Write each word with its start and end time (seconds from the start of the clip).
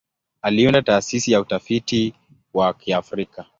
Aliunda 0.41 0.81
Taasisi 0.81 1.31
ya 1.31 1.41
Utafiti 1.41 2.13
wa 2.53 2.73
Kiafrika. 2.73 3.45